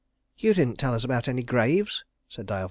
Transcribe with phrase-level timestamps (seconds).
[0.35, 2.59] "You didn't tell us about any graves," said Diavolo.